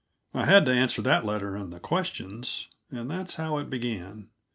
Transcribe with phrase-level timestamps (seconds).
[0.33, 4.29] I had to answer that letter and the questions and that's how it began.